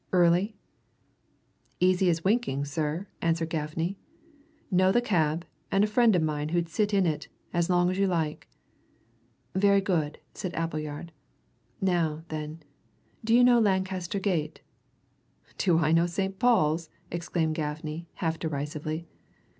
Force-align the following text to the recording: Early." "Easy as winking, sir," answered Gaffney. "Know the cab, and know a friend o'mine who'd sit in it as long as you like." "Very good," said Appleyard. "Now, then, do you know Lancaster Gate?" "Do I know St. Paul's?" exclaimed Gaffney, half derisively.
Early." 0.11 0.55
"Easy 1.79 2.09
as 2.09 2.23
winking, 2.23 2.65
sir," 2.65 3.05
answered 3.21 3.51
Gaffney. 3.51 3.99
"Know 4.71 4.91
the 4.91 4.99
cab, 4.99 5.45
and 5.71 5.83
know 5.83 5.85
a 5.85 5.87
friend 5.87 6.15
o'mine 6.15 6.49
who'd 6.49 6.67
sit 6.69 6.91
in 6.91 7.05
it 7.05 7.27
as 7.53 7.69
long 7.69 7.87
as 7.91 7.99
you 7.99 8.07
like." 8.07 8.47
"Very 9.53 9.79
good," 9.79 10.17
said 10.33 10.55
Appleyard. 10.55 11.11
"Now, 11.81 12.23
then, 12.29 12.63
do 13.23 13.35
you 13.35 13.43
know 13.43 13.59
Lancaster 13.59 14.17
Gate?" 14.17 14.61
"Do 15.59 15.77
I 15.77 15.91
know 15.91 16.07
St. 16.07 16.39
Paul's?" 16.39 16.89
exclaimed 17.11 17.53
Gaffney, 17.53 18.07
half 18.15 18.39
derisively. 18.39 19.05